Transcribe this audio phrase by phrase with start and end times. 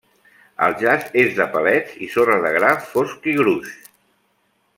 [0.67, 3.79] El jaç és de palets i sorra de gra fosc i gruix.